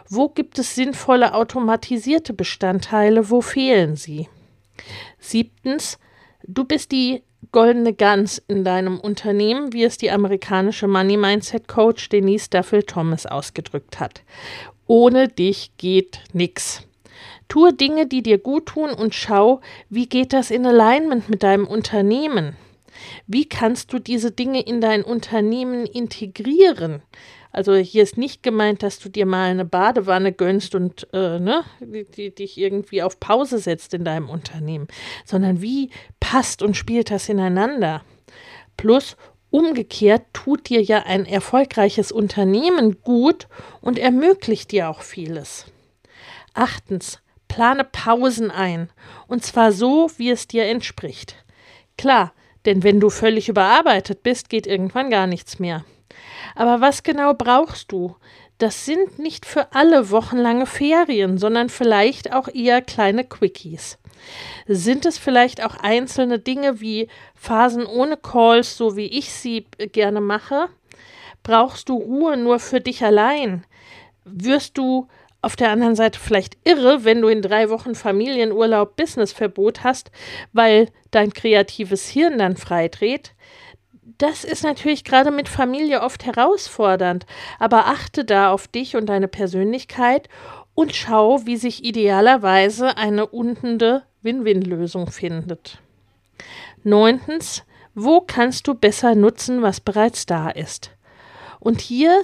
Wo 0.07 0.29
gibt 0.29 0.57
es 0.57 0.75
sinnvolle 0.75 1.33
automatisierte 1.33 2.33
Bestandteile, 2.33 3.29
wo 3.29 3.41
fehlen 3.41 3.95
sie? 3.95 4.27
Siebtens, 5.19 5.99
du 6.43 6.63
bist 6.63 6.91
die 6.91 7.23
goldene 7.51 7.93
Gans 7.93 8.41
in 8.47 8.63
deinem 8.63 8.99
Unternehmen, 8.99 9.73
wie 9.73 9.83
es 9.83 9.97
die 9.97 10.11
amerikanische 10.11 10.87
Money 10.87 11.17
Mindset 11.17 11.67
Coach 11.67 12.09
Denise 12.09 12.49
Duffel 12.49 12.83
Thomas 12.83 13.25
ausgedrückt 13.25 13.99
hat. 13.99 14.21
Ohne 14.87 15.27
dich 15.27 15.71
geht 15.77 16.19
nix. 16.33 16.83
Tue 17.47 17.73
Dinge, 17.73 18.05
die 18.05 18.21
dir 18.21 18.37
gut 18.37 18.67
tun 18.67 18.91
und 18.91 19.15
schau, 19.15 19.61
wie 19.89 20.07
geht 20.07 20.33
das 20.33 20.51
in 20.51 20.65
Alignment 20.65 21.29
mit 21.29 21.41
deinem 21.41 21.65
Unternehmen? 21.65 22.55
Wie 23.25 23.47
kannst 23.47 23.93
du 23.93 23.99
diese 23.99 24.31
Dinge 24.31 24.61
in 24.61 24.81
dein 24.81 25.03
Unternehmen 25.03 25.85
integrieren? 25.85 27.01
Also 27.51 27.73
hier 27.75 28.03
ist 28.03 28.17
nicht 28.17 28.43
gemeint, 28.43 28.83
dass 28.83 28.99
du 28.99 29.09
dir 29.09 29.25
mal 29.25 29.49
eine 29.49 29.65
Badewanne 29.65 30.31
gönnst 30.31 30.75
und 30.75 31.07
äh, 31.13 31.39
ne, 31.39 31.63
die, 31.79 32.05
die, 32.05 32.33
dich 32.33 32.57
irgendwie 32.57 33.01
auf 33.01 33.19
Pause 33.19 33.57
setzt 33.57 33.93
in 33.93 34.05
deinem 34.05 34.29
Unternehmen, 34.29 34.87
sondern 35.25 35.61
wie 35.61 35.89
passt 36.19 36.61
und 36.61 36.77
spielt 36.77 37.09
das 37.09 37.27
ineinander? 37.27 38.03
Plus 38.77 39.17
umgekehrt 39.49 40.23
tut 40.33 40.69
dir 40.69 40.81
ja 40.81 41.03
ein 41.05 41.25
erfolgreiches 41.25 42.11
Unternehmen 42.11 43.01
gut 43.01 43.47
und 43.81 43.97
ermöglicht 43.97 44.71
dir 44.71 44.89
auch 44.89 45.01
vieles. 45.01 45.65
Achtens, 46.53 47.19
plane 47.47 47.83
Pausen 47.83 48.51
ein, 48.51 48.89
und 49.27 49.43
zwar 49.43 49.71
so, 49.71 50.11
wie 50.17 50.29
es 50.29 50.47
dir 50.47 50.65
entspricht. 50.65 51.35
Klar, 51.97 52.31
denn 52.65 52.83
wenn 52.83 52.99
du 52.99 53.09
völlig 53.09 53.49
überarbeitet 53.49 54.21
bist, 54.21 54.49
geht 54.49 54.67
irgendwann 54.67 55.09
gar 55.09 55.25
nichts 55.25 55.57
mehr. 55.57 55.83
Aber 56.59 56.81
was 56.81 57.03
genau 57.03 57.33
brauchst 57.33 57.93
du? 57.93 58.17
Das 58.57 58.83
sind 58.83 59.17
nicht 59.17 59.45
für 59.45 59.71
alle 59.71 60.11
wochenlange 60.11 60.65
Ferien, 60.65 61.37
sondern 61.37 61.69
vielleicht 61.69 62.33
auch 62.33 62.49
eher 62.49 62.81
kleine 62.81 63.23
Quickies. 63.23 63.97
Sind 64.67 65.05
es 65.05 65.17
vielleicht 65.17 65.63
auch 65.63 65.77
einzelne 65.77 66.37
Dinge 66.37 66.81
wie 66.81 67.07
Phasen 67.33 67.85
ohne 67.85 68.17
Calls, 68.17 68.75
so 68.75 68.97
wie 68.97 69.05
ich 69.05 69.31
sie 69.31 69.67
gerne 69.93 70.19
mache? 70.19 70.67
Brauchst 71.43 71.87
du 71.87 71.95
Ruhe 71.95 72.35
nur 72.35 72.59
für 72.59 72.81
dich 72.81 73.05
allein? 73.05 73.63
Wirst 74.25 74.77
du 74.77 75.07
auf 75.41 75.55
der 75.55 75.71
anderen 75.71 75.95
Seite 75.95 76.19
vielleicht 76.19 76.57
irre, 76.65 77.05
wenn 77.05 77.21
du 77.21 77.29
in 77.29 77.41
drei 77.41 77.69
Wochen 77.69 77.95
Familienurlaub 77.95 78.97
Businessverbot 78.97 79.85
hast, 79.85 80.11
weil 80.51 80.89
dein 81.11 81.31
kreatives 81.31 82.09
Hirn 82.09 82.37
dann 82.37 82.57
freidreht? 82.57 83.33
Das 84.17 84.43
ist 84.43 84.63
natürlich 84.63 85.03
gerade 85.03 85.31
mit 85.31 85.49
Familie 85.49 86.01
oft 86.01 86.25
herausfordernd, 86.25 87.25
aber 87.59 87.87
achte 87.87 88.25
da 88.25 88.51
auf 88.51 88.67
dich 88.67 88.95
und 88.95 89.07
deine 89.07 89.27
Persönlichkeit 89.27 90.29
und 90.73 90.95
schau, 90.95 91.45
wie 91.45 91.57
sich 91.57 91.83
idealerweise 91.83 92.97
eine 92.97 93.27
undende 93.27 94.03
Win-Win-Lösung 94.21 95.11
findet. 95.11 95.79
Neuntens, 96.83 97.63
wo 97.95 98.21
kannst 98.21 98.67
du 98.67 98.73
besser 98.73 99.15
nutzen, 99.15 99.61
was 99.61 99.81
bereits 99.81 100.25
da 100.25 100.49
ist? 100.49 100.91
Und 101.59 101.81
hier 101.81 102.23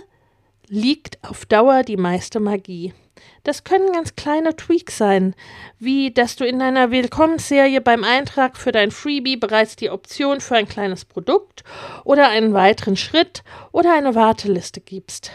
liegt 0.67 1.23
auf 1.23 1.45
Dauer 1.45 1.83
die 1.83 1.97
meiste 1.97 2.39
Magie. 2.39 2.93
Das 3.43 3.63
können 3.63 3.91
ganz 3.91 4.15
kleine 4.15 4.55
Tweaks 4.55 4.97
sein, 4.97 5.35
wie 5.79 6.11
dass 6.11 6.35
du 6.35 6.45
in 6.45 6.59
deiner 6.59 6.91
Willkommensserie 6.91 7.79
beim 7.79 8.03
Eintrag 8.03 8.57
für 8.57 8.71
dein 8.71 8.91
Freebie 8.91 9.37
bereits 9.37 9.75
die 9.75 9.89
Option 9.89 10.41
für 10.41 10.55
ein 10.55 10.67
kleines 10.67 11.05
Produkt 11.05 11.63
oder 12.03 12.27
einen 12.27 12.53
weiteren 12.53 12.97
Schritt 12.97 13.43
oder 13.71 13.93
eine 13.93 14.15
Warteliste 14.15 14.81
gibst. 14.81 15.31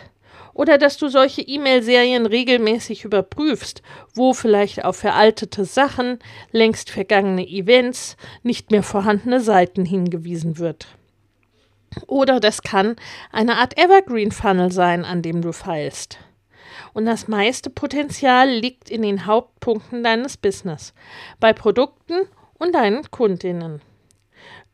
Oder 0.52 0.76
dass 0.76 0.96
du 0.96 1.08
solche 1.08 1.42
E-Mail-Serien 1.42 2.26
regelmäßig 2.26 3.04
überprüfst, 3.04 3.82
wo 4.14 4.34
vielleicht 4.34 4.84
auf 4.84 4.96
veraltete 4.96 5.64
Sachen, 5.64 6.18
längst 6.50 6.90
vergangene 6.90 7.46
Events, 7.46 8.16
nicht 8.42 8.72
mehr 8.72 8.82
vorhandene 8.82 9.40
Seiten 9.40 9.84
hingewiesen 9.84 10.58
wird. 10.58 10.88
Oder 12.08 12.40
das 12.40 12.62
kann 12.62 12.96
eine 13.30 13.56
Art 13.56 13.78
Evergreen 13.78 14.32
Funnel 14.32 14.72
sein, 14.72 15.04
an 15.04 15.22
dem 15.22 15.42
du 15.42 15.52
feilst 15.52 16.18
und 16.92 17.06
das 17.06 17.28
meiste 17.28 17.70
Potenzial 17.70 18.48
liegt 18.48 18.90
in 18.90 19.02
den 19.02 19.26
Hauptpunkten 19.26 20.02
deines 20.02 20.36
Business, 20.36 20.94
bei 21.38 21.52
Produkten 21.52 22.26
und 22.58 22.74
deinen 22.74 23.10
Kundinnen. 23.10 23.80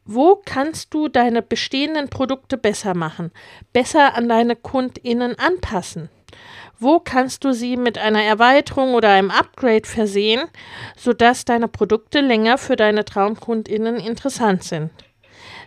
Wo 0.05 0.41
kannst 0.45 0.95
du 0.95 1.09
deine 1.09 1.43
bestehenden 1.43 2.09
Produkte 2.09 2.57
besser 2.57 2.95
machen, 2.95 3.33
besser 3.73 4.15
an 4.15 4.29
deine 4.29 4.55
Kundinnen 4.55 5.37
anpassen? 5.39 6.09
Wo 6.79 7.01
kannst 7.01 7.45
du 7.45 7.53
sie 7.53 7.77
mit 7.77 7.99
einer 7.99 8.23
Erweiterung 8.23 8.95
oder 8.95 9.11
einem 9.11 9.31
Upgrade 9.31 9.87
versehen, 9.89 10.43
sodass 10.97 11.45
deine 11.45 11.69
Produkte 11.69 12.21
länger 12.21 12.59
für 12.59 12.77
deine 12.77 13.05
Traumkundinnen 13.05 13.97
interessant 13.97 14.63
sind? 14.63 14.91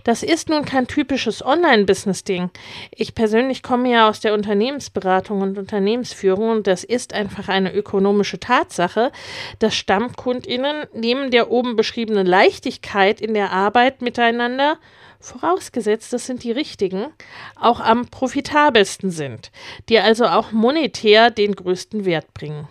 Das 0.03 0.23
ist 0.23 0.49
nun 0.49 0.65
kein 0.65 0.87
typisches 0.87 1.45
Online-Business-Ding. 1.45 2.49
Ich 2.91 3.15
persönlich 3.15 3.63
komme 3.63 3.91
ja 3.91 4.09
aus 4.09 4.19
der 4.19 4.33
Unternehmensberatung 4.33 5.41
und 5.41 5.57
Unternehmensführung 5.57 6.49
und 6.51 6.67
das 6.67 6.83
ist 6.83 7.13
einfach 7.13 7.49
eine 7.49 7.73
ökonomische 7.73 8.39
Tatsache, 8.39 9.11
dass 9.59 9.75
StammkundInnen 9.75 10.85
neben 10.93 11.31
der 11.31 11.51
oben 11.51 11.75
beschriebenen 11.75 12.25
Leichtigkeit 12.25 13.21
in 13.21 13.33
der 13.33 13.51
Arbeit 13.51 14.01
miteinander 14.01 14.77
vorausgesetzt, 15.19 16.13
das 16.13 16.25
sind 16.25 16.43
die 16.43 16.51
richtigen, 16.51 17.07
auch 17.59 17.79
am 17.81 18.07
profitabelsten 18.07 19.11
sind, 19.11 19.51
die 19.89 19.99
also 19.99 20.25
auch 20.25 20.51
monetär 20.51 21.29
den 21.29 21.55
größten 21.55 22.05
Wert 22.05 22.33
bringen. 22.33 22.67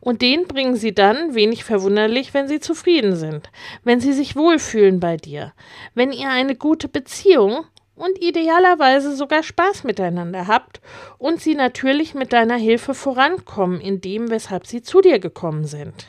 Und 0.00 0.22
den 0.22 0.46
bringen 0.46 0.76
sie 0.76 0.94
dann, 0.94 1.34
wenig 1.34 1.64
verwunderlich, 1.64 2.34
wenn 2.34 2.48
sie 2.48 2.60
zufrieden 2.60 3.16
sind, 3.16 3.50
wenn 3.82 4.00
sie 4.00 4.12
sich 4.12 4.36
wohlfühlen 4.36 5.00
bei 5.00 5.16
dir, 5.16 5.52
wenn 5.94 6.12
ihr 6.12 6.28
eine 6.30 6.54
gute 6.54 6.88
Beziehung 6.88 7.64
und 7.96 8.22
idealerweise 8.22 9.16
sogar 9.16 9.42
Spaß 9.42 9.84
miteinander 9.84 10.46
habt 10.46 10.80
und 11.18 11.40
sie 11.40 11.54
natürlich 11.54 12.14
mit 12.14 12.32
deiner 12.32 12.56
Hilfe 12.56 12.94
vorankommen 12.94 13.80
in 13.80 14.00
dem, 14.00 14.30
weshalb 14.30 14.66
sie 14.66 14.82
zu 14.82 15.00
dir 15.00 15.18
gekommen 15.18 15.64
sind. 15.64 16.06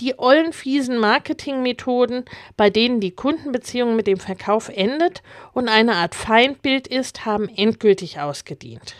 Die 0.00 0.18
ollen 0.18 0.52
fiesen 0.52 0.96
Marketingmethoden, 0.96 2.24
bei 2.56 2.70
denen 2.70 3.00
die 3.00 3.10
Kundenbeziehung 3.10 3.94
mit 3.94 4.06
dem 4.06 4.18
Verkauf 4.18 4.68
endet 4.68 5.22
und 5.52 5.68
eine 5.68 5.96
Art 5.96 6.14
Feindbild 6.14 6.86
ist, 6.86 7.26
haben 7.26 7.48
endgültig 7.48 8.18
ausgedient. 8.18 8.94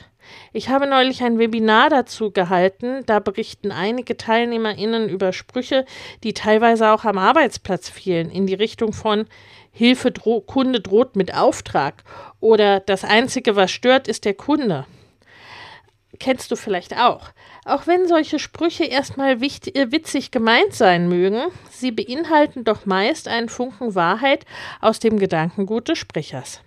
Ich 0.53 0.69
habe 0.69 0.87
neulich 0.87 1.23
ein 1.23 1.39
Webinar 1.39 1.91
dazu 1.91 2.31
gehalten. 2.31 3.03
Da 3.07 3.19
berichten 3.19 3.71
einige 3.71 4.17
TeilnehmerInnen 4.17 5.09
über 5.09 5.33
Sprüche, 5.33 5.85
die 6.23 6.35
teilweise 6.35 6.91
auch 6.91 7.05
am 7.05 7.19
Arbeitsplatz 7.19 7.89
fielen, 7.89 8.31
in 8.31 8.47
die 8.47 8.55
Richtung 8.55 8.93
von 8.93 9.27
Hilfe, 9.73 10.11
Dro 10.11 10.41
Kunde 10.43 10.81
droht 10.81 11.17
mit 11.17 11.35
Auftrag 11.35 12.05
oder 12.41 12.81
das 12.81 13.05
Einzige, 13.05 13.57
was 13.57 13.71
stört, 13.71 14.07
ist 14.07 14.25
der 14.27 14.35
Kunde. 14.35 14.87
Kennst 16.19 16.51
du 16.51 16.57
vielleicht 16.57 16.97
auch. 16.97 17.31
Auch 17.65 17.87
wenn 17.87 18.07
solche 18.07 18.39
Sprüche 18.39 18.85
erstmal 18.85 19.43
äh, 19.43 19.93
witzig 19.93 20.31
gemeint 20.31 20.75
sein 20.75 21.09
mögen, 21.09 21.47
sie 21.71 21.91
beinhalten 21.91 22.65
doch 22.65 22.85
meist 22.87 23.29
einen 23.29 23.49
Funken 23.49 23.95
Wahrheit 23.95 24.45
aus 24.81 24.99
dem 24.99 25.19
Gedankengut 25.19 25.89
des 25.89 25.99
Sprechers. 25.99 26.61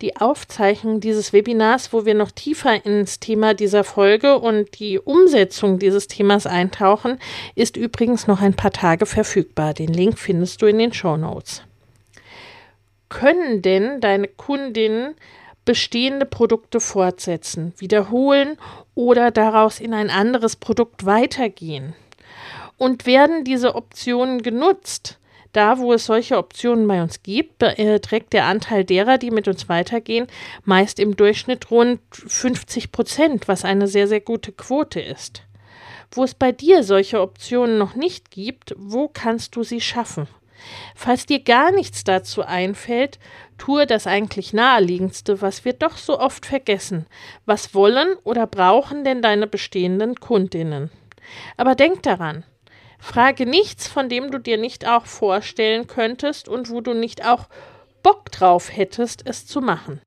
Die 0.00 0.16
Aufzeichnung 0.16 1.00
dieses 1.00 1.32
Webinars, 1.32 1.92
wo 1.92 2.04
wir 2.04 2.14
noch 2.14 2.30
tiefer 2.30 2.84
ins 2.84 3.20
Thema 3.20 3.54
dieser 3.54 3.84
Folge 3.84 4.38
und 4.38 4.78
die 4.80 4.98
Umsetzung 4.98 5.78
dieses 5.78 6.08
Themas 6.08 6.46
eintauchen, 6.46 7.18
ist 7.54 7.76
übrigens 7.76 8.26
noch 8.26 8.40
ein 8.40 8.54
paar 8.54 8.72
Tage 8.72 9.06
verfügbar. 9.06 9.72
Den 9.72 9.92
Link 9.92 10.18
findest 10.18 10.62
du 10.62 10.66
in 10.66 10.78
den 10.78 10.92
Show 10.92 11.16
Notes. 11.16 11.62
Können 13.08 13.62
denn 13.62 14.00
deine 14.00 14.26
Kundinnen 14.26 15.14
bestehende 15.64 16.26
Produkte 16.26 16.80
fortsetzen, 16.80 17.72
wiederholen 17.78 18.58
oder 18.94 19.30
daraus 19.30 19.78
in 19.78 19.94
ein 19.94 20.10
anderes 20.10 20.56
Produkt 20.56 21.06
weitergehen? 21.06 21.94
Und 22.76 23.06
werden 23.06 23.44
diese 23.44 23.76
Optionen 23.76 24.42
genutzt? 24.42 25.18
Da, 25.54 25.78
wo 25.78 25.92
es 25.92 26.06
solche 26.06 26.36
Optionen 26.36 26.88
bei 26.88 27.00
uns 27.00 27.22
gibt, 27.22 27.62
äh, 27.62 28.00
trägt 28.00 28.32
der 28.32 28.46
Anteil 28.46 28.84
derer, 28.84 29.18
die 29.18 29.30
mit 29.30 29.46
uns 29.46 29.68
weitergehen, 29.68 30.26
meist 30.64 30.98
im 30.98 31.16
Durchschnitt 31.16 31.70
rund 31.70 32.00
50 32.10 32.90
Prozent, 32.90 33.46
was 33.46 33.64
eine 33.64 33.86
sehr, 33.86 34.08
sehr 34.08 34.20
gute 34.20 34.50
Quote 34.50 35.00
ist. 35.00 35.44
Wo 36.10 36.24
es 36.24 36.34
bei 36.34 36.50
dir 36.50 36.82
solche 36.82 37.20
Optionen 37.20 37.78
noch 37.78 37.94
nicht 37.94 38.32
gibt, 38.32 38.74
wo 38.76 39.06
kannst 39.06 39.54
du 39.54 39.62
sie 39.62 39.80
schaffen? 39.80 40.26
Falls 40.96 41.24
dir 41.24 41.38
gar 41.38 41.70
nichts 41.70 42.02
dazu 42.02 42.42
einfällt, 42.42 43.20
tue 43.56 43.86
das 43.86 44.08
eigentlich 44.08 44.54
naheliegendste, 44.54 45.40
was 45.40 45.64
wir 45.64 45.74
doch 45.74 45.98
so 45.98 46.18
oft 46.18 46.46
vergessen. 46.46 47.06
Was 47.46 47.74
wollen 47.76 48.16
oder 48.24 48.48
brauchen 48.48 49.04
denn 49.04 49.22
deine 49.22 49.46
bestehenden 49.46 50.16
Kundinnen? 50.16 50.90
Aber 51.56 51.76
denk 51.76 52.02
daran, 52.02 52.44
Frage 53.04 53.44
nichts, 53.44 53.86
von 53.86 54.08
dem 54.08 54.30
du 54.30 54.38
dir 54.38 54.56
nicht 54.56 54.88
auch 54.88 55.04
vorstellen 55.04 55.86
könntest 55.86 56.48
und 56.48 56.70
wo 56.70 56.80
du 56.80 56.94
nicht 56.94 57.22
auch 57.24 57.48
Bock 58.02 58.32
drauf 58.32 58.74
hättest, 58.74 59.26
es 59.26 59.46
zu 59.46 59.60
machen. 59.60 60.00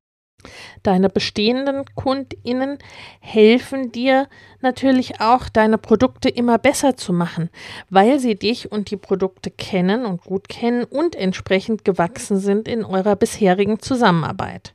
Deine 0.83 1.09
bestehenden 1.09 1.83
Kundinnen 1.95 2.77
helfen 3.19 3.91
dir 3.91 4.27
natürlich 4.61 5.19
auch, 5.19 5.49
deine 5.49 5.77
Produkte 5.77 6.29
immer 6.29 6.57
besser 6.57 6.95
zu 6.95 7.11
machen, 7.11 7.49
weil 7.89 8.19
sie 8.19 8.35
dich 8.35 8.71
und 8.71 8.91
die 8.91 8.97
Produkte 8.97 9.51
kennen 9.51 10.05
und 10.05 10.21
gut 10.21 10.47
kennen 10.47 10.83
und 10.83 11.15
entsprechend 11.15 11.83
gewachsen 11.83 12.37
sind 12.37 12.67
in 12.67 12.85
eurer 12.85 13.15
bisherigen 13.15 13.79
Zusammenarbeit. 13.79 14.73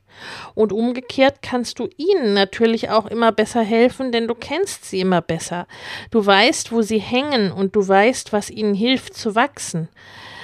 Und 0.53 0.71
umgekehrt 0.71 1.41
kannst 1.41 1.79
du 1.79 1.89
ihnen 1.97 2.33
natürlich 2.33 2.89
auch 2.89 3.07
immer 3.07 3.31
besser 3.31 3.63
helfen, 3.63 4.11
denn 4.11 4.27
du 4.27 4.35
kennst 4.35 4.85
sie 4.85 4.99
immer 4.99 5.21
besser. 5.21 5.65
Du 6.11 6.23
weißt, 6.23 6.71
wo 6.71 6.81
sie 6.81 6.99
hängen 6.99 7.51
und 7.51 7.75
du 7.75 7.87
weißt, 7.87 8.31
was 8.33 8.51
ihnen 8.51 8.75
hilft 8.75 9.15
zu 9.15 9.33
wachsen. 9.33 9.89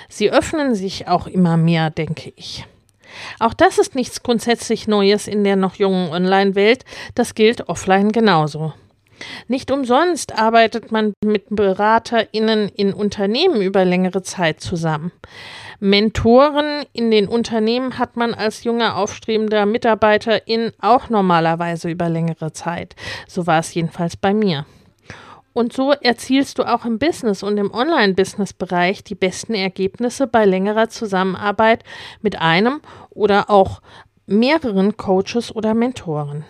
Sie 0.07 0.31
öffnen 0.31 0.73
sich 0.73 1.07
auch 1.07 1.27
immer 1.27 1.55
mehr, 1.57 1.91
denke 1.91 2.33
ich. 2.35 2.65
Auch 3.39 3.53
das 3.53 3.77
ist 3.77 3.95
nichts 3.95 4.23
grundsätzlich 4.23 4.87
Neues 4.87 5.27
in 5.27 5.43
der 5.43 5.55
noch 5.55 5.75
jungen 5.75 6.09
Online-Welt, 6.11 6.85
das 7.15 7.35
gilt 7.35 7.69
offline 7.69 8.11
genauso. 8.11 8.73
Nicht 9.47 9.71
umsonst 9.71 10.37
arbeitet 10.37 10.91
man 10.91 11.13
mit 11.23 11.45
BeraterInnen 11.49 12.69
in 12.69 12.93
Unternehmen 12.93 13.61
über 13.61 13.83
längere 13.85 14.23
Zeit 14.23 14.61
zusammen. 14.61 15.11
Mentoren 15.79 16.83
in 16.93 17.09
den 17.09 17.27
Unternehmen 17.27 17.97
hat 17.99 18.17
man 18.17 18.33
als 18.33 18.63
junger 18.63 18.97
aufstrebender 18.97 19.65
Mitarbeiterin 19.65 20.71
auch 20.79 21.09
normalerweise 21.09 21.89
über 21.89 22.09
längere 22.09 22.51
Zeit. 22.51 22.95
So 23.27 23.47
war 23.47 23.59
es 23.59 23.73
jedenfalls 23.73 24.17
bei 24.17 24.33
mir. 24.33 24.65
Und 25.53 25.73
so 25.73 25.91
erzielst 25.91 26.59
du 26.59 26.63
auch 26.63 26.85
im 26.85 26.99
Business 26.99 27.43
und 27.43 27.57
im 27.57 27.73
Online-Business-Bereich 27.73 29.03
die 29.03 29.15
besten 29.15 29.53
Ergebnisse 29.53 30.27
bei 30.27 30.45
längerer 30.45 30.89
Zusammenarbeit 30.89 31.83
mit 32.21 32.39
einem 32.39 32.81
oder 33.09 33.49
auch 33.49 33.81
mehreren 34.25 34.95
Coaches 34.95 35.53
oder 35.55 35.73
Mentoren. 35.73 36.45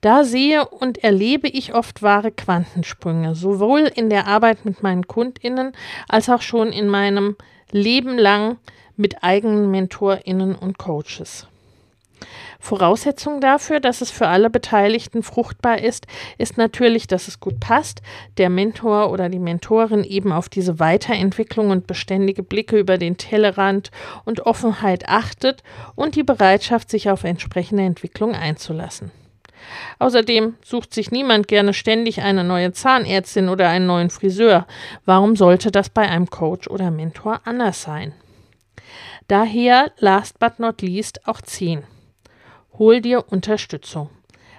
Da 0.00 0.24
sehe 0.24 0.66
und 0.68 1.02
erlebe 1.02 1.48
ich 1.48 1.74
oft 1.74 2.02
wahre 2.02 2.30
Quantensprünge, 2.30 3.34
sowohl 3.34 3.90
in 3.94 4.10
der 4.10 4.26
Arbeit 4.26 4.64
mit 4.64 4.82
meinen 4.82 5.06
Kundinnen 5.06 5.72
als 6.08 6.28
auch 6.28 6.42
schon 6.42 6.72
in 6.72 6.88
meinem 6.88 7.36
Leben 7.70 8.16
lang 8.18 8.58
mit 8.96 9.22
eigenen 9.22 9.70
Mentorinnen 9.70 10.54
und 10.54 10.78
Coaches. 10.78 11.48
Voraussetzung 12.58 13.40
dafür, 13.40 13.80
dass 13.80 14.00
es 14.00 14.10
für 14.10 14.28
alle 14.28 14.50
Beteiligten 14.50 15.22
fruchtbar 15.22 15.78
ist, 15.78 16.06
ist 16.38 16.56
natürlich, 16.56 17.06
dass 17.06 17.28
es 17.28 17.40
gut 17.40 17.60
passt, 17.60 18.02
der 18.38 18.50
Mentor 18.50 19.10
oder 19.10 19.28
die 19.28 19.38
Mentorin 19.38 20.04
eben 20.04 20.32
auf 20.32 20.48
diese 20.48 20.78
Weiterentwicklung 20.78 21.70
und 21.70 21.86
beständige 21.86 22.42
Blicke 22.42 22.78
über 22.78 22.98
den 22.98 23.16
Tellerrand 23.16 23.90
und 24.24 24.40
Offenheit 24.46 25.08
achtet 25.08 25.62
und 25.94 26.16
die 26.16 26.22
Bereitschaft, 26.22 26.90
sich 26.90 27.10
auf 27.10 27.24
entsprechende 27.24 27.84
Entwicklung 27.84 28.34
einzulassen. 28.34 29.10
Außerdem 29.98 30.54
sucht 30.62 30.94
sich 30.94 31.10
niemand 31.10 31.48
gerne 31.48 31.72
ständig 31.72 32.20
eine 32.20 32.44
neue 32.44 32.72
Zahnärztin 32.72 33.48
oder 33.48 33.68
einen 33.68 33.86
neuen 33.86 34.10
Friseur. 34.10 34.66
Warum 35.04 35.36
sollte 35.36 35.70
das 35.70 35.90
bei 35.90 36.08
einem 36.08 36.28
Coach 36.30 36.68
oder 36.68 36.90
Mentor 36.90 37.40
anders 37.44 37.82
sein? 37.82 38.12
Daher, 39.28 39.90
last 39.98 40.38
but 40.38 40.58
not 40.58 40.82
least, 40.82 41.26
auch 41.26 41.40
10. 41.40 41.82
Hol 42.78 43.00
dir 43.00 43.24
Unterstützung. 43.30 44.10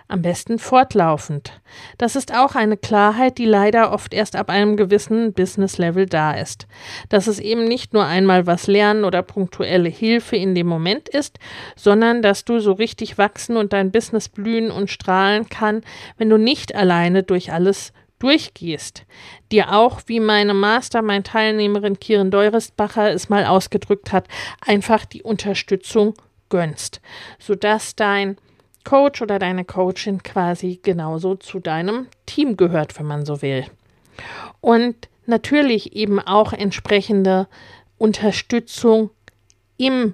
Am 0.07 0.23
besten 0.23 0.57
fortlaufend. 0.57 1.61
Das 1.99 2.15
ist 2.15 2.33
auch 2.33 2.55
eine 2.55 2.77
Klarheit, 2.77 3.37
die 3.37 3.45
leider 3.45 3.91
oft 3.91 4.11
erst 4.11 4.35
ab 4.35 4.49
einem 4.49 4.75
gewissen 4.75 5.33
Business-Level 5.33 6.07
da 6.07 6.31
ist. 6.31 6.65
Dass 7.09 7.27
es 7.27 7.39
eben 7.39 7.65
nicht 7.65 7.93
nur 7.93 8.05
einmal 8.05 8.47
was 8.47 8.65
lernen 8.65 9.03
oder 9.03 9.21
punktuelle 9.21 9.89
Hilfe 9.89 10.35
in 10.35 10.55
dem 10.55 10.65
Moment 10.65 11.09
ist, 11.09 11.37
sondern 11.75 12.23
dass 12.23 12.43
du 12.43 12.59
so 12.59 12.71
richtig 12.71 13.19
wachsen 13.19 13.55
und 13.55 13.71
dein 13.71 13.91
Business 13.91 14.29
blühen 14.29 14.71
und 14.71 14.89
strahlen 14.89 15.47
kann, 15.49 15.81
wenn 16.17 16.29
du 16.29 16.37
nicht 16.37 16.73
alleine 16.73 17.21
durch 17.21 17.51
alles 17.51 17.93
durchgehst, 18.17 19.05
dir 19.51 19.73
auch, 19.73 20.01
wie 20.07 20.19
meine 20.19 20.55
Mastermind-Teilnehmerin 20.55 21.99
Kiren 21.99 22.31
Deurestbacher 22.31 23.11
es 23.11 23.29
mal 23.29 23.45
ausgedrückt 23.45 24.11
hat, 24.11 24.27
einfach 24.65 25.05
die 25.05 25.21
Unterstützung 25.21 26.15
gönnst, 26.49 27.01
sodass 27.39 27.95
dein 27.95 28.37
Coach 28.83 29.21
oder 29.21 29.37
deine 29.37 29.65
Coachin 29.65 30.23
quasi 30.23 30.79
genauso 30.81 31.35
zu 31.35 31.59
deinem 31.59 32.07
Team 32.25 32.55
gehört, 32.55 32.97
wenn 32.97 33.05
man 33.05 33.25
so 33.25 33.41
will. 33.41 33.65
Und 34.61 35.09
natürlich 35.25 35.93
eben 35.95 36.19
auch 36.19 36.53
entsprechende 36.53 37.47
Unterstützung 37.97 39.09
im 39.77 40.13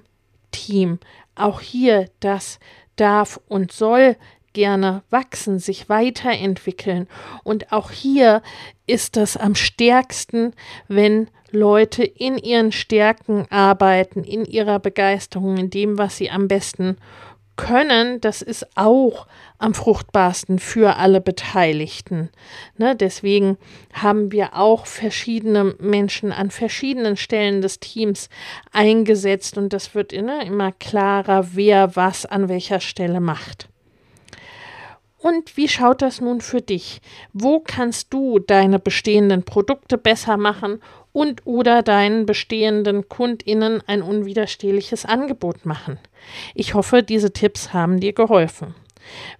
Team. 0.50 0.98
Auch 1.34 1.60
hier, 1.60 2.10
das 2.20 2.58
darf 2.96 3.40
und 3.48 3.72
soll 3.72 4.16
gerne 4.52 5.02
wachsen, 5.10 5.58
sich 5.58 5.88
weiterentwickeln. 5.88 7.08
Und 7.42 7.72
auch 7.72 7.90
hier 7.90 8.42
ist 8.86 9.16
das 9.16 9.36
am 9.36 9.54
stärksten, 9.54 10.54
wenn 10.88 11.28
Leute 11.54 12.04
in 12.04 12.36
ihren 12.36 12.72
Stärken 12.72 13.46
arbeiten, 13.50 14.24
in 14.24 14.44
ihrer 14.44 14.78
Begeisterung, 14.78 15.56
in 15.56 15.70
dem, 15.70 15.96
was 15.96 16.16
sie 16.16 16.30
am 16.30 16.48
besten 16.48 16.96
können, 17.56 18.20
das 18.20 18.42
ist 18.42 18.66
auch 18.76 19.26
am 19.58 19.74
fruchtbarsten 19.74 20.58
für 20.58 20.96
alle 20.96 21.20
Beteiligten. 21.20 22.30
Ne, 22.76 22.96
deswegen 22.96 23.56
haben 23.92 24.32
wir 24.32 24.56
auch 24.56 24.86
verschiedene 24.86 25.74
Menschen 25.78 26.32
an 26.32 26.50
verschiedenen 26.50 27.16
Stellen 27.16 27.62
des 27.62 27.78
Teams 27.78 28.28
eingesetzt 28.72 29.56
und 29.56 29.72
das 29.72 29.94
wird 29.94 30.12
ne, 30.12 30.44
immer 30.44 30.72
klarer, 30.72 31.54
wer 31.54 31.96
was 31.96 32.26
an 32.26 32.48
welcher 32.48 32.80
Stelle 32.80 33.20
macht. 33.20 33.68
Und 35.24 35.56
wie 35.56 35.68
schaut 35.68 36.02
das 36.02 36.20
nun 36.20 36.42
für 36.42 36.60
dich? 36.60 37.00
Wo 37.32 37.58
kannst 37.58 38.12
du 38.12 38.40
deine 38.40 38.78
bestehenden 38.78 39.42
Produkte 39.42 39.96
besser 39.96 40.36
machen 40.36 40.82
und 41.14 41.46
oder 41.46 41.82
deinen 41.82 42.26
bestehenden 42.26 43.08
Kundinnen 43.08 43.82
ein 43.86 44.02
unwiderstehliches 44.02 45.06
Angebot 45.06 45.64
machen? 45.64 45.98
Ich 46.54 46.74
hoffe, 46.74 47.02
diese 47.02 47.32
Tipps 47.32 47.72
haben 47.72 48.00
dir 48.00 48.12
geholfen. 48.12 48.74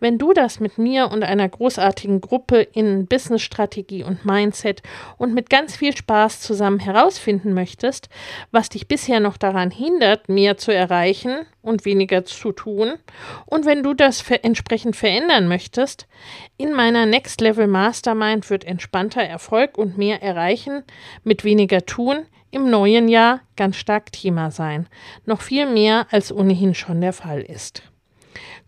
Wenn 0.01 0.19
du 0.19 0.33
das 0.33 0.61
mit 0.61 0.79
mir 0.79 1.11
und 1.11 1.23
einer 1.25 1.49
großartigen 1.49 2.21
Gruppe 2.21 2.61
in 2.61 3.07
Businessstrategie 3.07 4.05
und 4.05 4.25
Mindset 4.25 4.83
und 5.19 5.35
mit 5.35 5.51
ganz 5.51 5.77
viel 5.77 5.97
Spaß 5.97 6.41
zusammen 6.41 6.79
herausfinden 6.79 7.55
möchtest, 7.55 8.09
was 8.51 8.69
dich 8.69 8.89
bisher 8.89 9.21
noch 9.21 9.37
daran 9.37 9.71
hindert, 9.71 10.29
mehr 10.29 10.57
zu 10.57 10.73
erreichen 10.73 11.47
und 11.63 11.85
weniger 11.85 12.25
zu 12.25 12.53
tun, 12.53 12.95
und 13.47 13.67
wenn 13.67 13.83
du 13.83 13.95
das 13.95 14.21
ver 14.21 14.45
entsprechend 14.45 14.97
verändern 14.97 15.49
möchtest, 15.49 16.07
in 16.57 16.73
meiner 16.73 17.07
Next 17.07 17.41
Level 17.41 17.67
Mastermind 17.67 18.51
wird 18.51 18.65
entspannter 18.65 19.23
Erfolg 19.23 19.79
und 19.79 19.99
mehr 19.99 20.23
erreichen 20.23 20.85
mit 21.23 21.45
weniger 21.45 21.87
tun 21.87 22.27
im 22.51 22.71
neuen 22.71 23.09
Jahr 23.09 23.41
ganz 23.57 23.77
stark 23.77 24.13
Thema 24.13 24.51
sein. 24.51 24.87
Noch 25.27 25.41
viel 25.41 25.67
mehr 25.67 26.07
als 26.11 26.33
ohnehin 26.33 26.75
schon 26.75 27.01
der 27.01 27.13
Fall 27.13 27.41
ist 27.41 27.83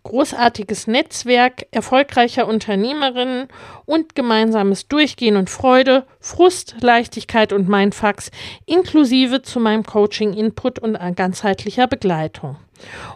großartiges 0.03 0.87
Netzwerk 0.87 1.67
erfolgreicher 1.71 2.47
Unternehmerinnen 2.47 3.47
und 3.85 4.15
gemeinsames 4.15 4.87
Durchgehen 4.87 5.37
und 5.37 5.49
Freude, 5.49 6.05
Frust, 6.19 6.75
Leichtigkeit 6.81 7.53
und 7.53 7.67
Mindfucks 7.67 8.31
inklusive 8.65 9.41
zu 9.41 9.59
meinem 9.59 9.83
Coaching-Input 9.83 10.79
und 10.79 10.97
ganzheitlicher 11.15 11.87
Begleitung. 11.87 12.57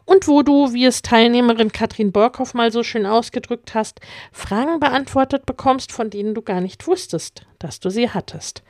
Und 0.06 0.28
wo 0.28 0.42
du, 0.42 0.74
wie 0.74 0.86
es 0.86 1.02
Teilnehmerin 1.02 1.72
Katrin 1.72 2.12
Borkhoff 2.12 2.54
mal 2.54 2.72
so 2.72 2.84
schön 2.84 3.06
ausgedrückt 3.06 3.76
hast, 3.76 4.00
Fragen 4.32 4.80
beantwortet 4.80 5.46
bekommst, 5.46 5.92
von 5.92 6.10
denen 6.10 6.34
du 6.34 6.42
gar 6.42 6.62
nicht 6.62 6.88
wusstest, 6.88 7.46
dass 7.60 7.80
du 7.80 7.90
sie 7.90 8.10
hattest. 8.10 8.64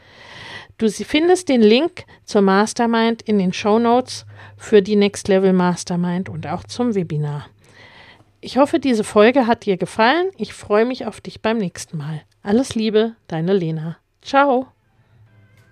Du 0.78 0.90
findest 0.90 1.48
den 1.50 1.62
Link 1.62 2.06
zur 2.26 2.42
Mastermind 2.42 3.22
in 3.22 3.38
den 3.38 3.54
Show 3.54 3.78
Notes 3.78 4.26
für 4.58 4.82
die 4.82 4.96
Next 4.96 5.28
Level 5.28 5.54
Mastermind 5.54 6.28
und 6.28 6.48
auch 6.48 6.64
zum 6.64 6.96
Webinar. 6.96 7.51
Ich 8.44 8.58
hoffe, 8.58 8.80
diese 8.80 9.04
Folge 9.04 9.46
hat 9.46 9.66
dir 9.68 9.78
gefallen. 9.78 10.32
Ich 10.36 10.56
freue 10.56 10.84
mich 10.86 11.06
auf 11.06 11.22
dich 11.22 11.42
beim 11.42 11.58
nächsten 11.58 11.98
Mal. 11.98 12.22
Alles 12.42 12.74
Liebe, 12.74 13.16
deine 13.28 13.54
Lena. 13.54 13.98
Ciao. 14.24 14.68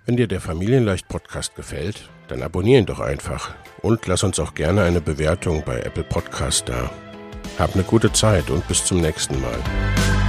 Wenn 0.06 0.16
dir 0.16 0.28
der 0.28 0.40
Familienleicht 0.40 1.08
Podcast 1.08 1.56
gefällt, 1.56 2.08
dann 2.28 2.44
abonnier 2.44 2.78
ihn 2.78 2.86
doch 2.86 3.00
einfach 3.00 3.54
und 3.82 4.06
lass 4.06 4.22
uns 4.22 4.38
auch 4.38 4.54
gerne 4.54 4.84
eine 4.84 5.00
Bewertung 5.00 5.64
bei 5.66 5.80
Apple 5.80 6.04
Podcast 6.04 6.68
da. 6.68 6.92
Hab 7.58 7.74
eine 7.74 7.82
gute 7.82 8.12
Zeit 8.12 8.50
und 8.50 8.66
bis 8.68 8.84
zum 8.84 9.00
nächsten 9.00 9.40
Mal. 9.40 10.19